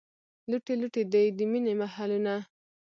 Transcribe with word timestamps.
لوټې 0.49 0.73
لوټې 0.81 1.03
دي، 1.13 1.25
د 1.37 1.39
مینې 1.51 1.73
محلونه 1.81 2.33